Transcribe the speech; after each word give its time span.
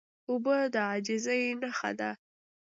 اوبه 0.29 0.57
د 0.73 0.75
عاجزۍ 0.89 1.43
نښه 1.61 1.91
ده. 1.99 2.11